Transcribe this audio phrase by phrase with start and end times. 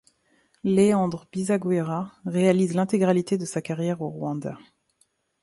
[0.63, 4.57] Léandre Bizagwira réalise l'intégralité de sa carrière au Rwanda.